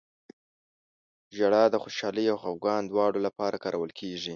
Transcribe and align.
•ژړا 1.35 1.63
د 1.71 1.75
خوشحالۍ 1.83 2.25
او 2.31 2.37
خفګان 2.43 2.81
دواړو 2.87 3.19
لپاره 3.27 3.61
کارول 3.63 3.91
کېږي. 3.99 4.29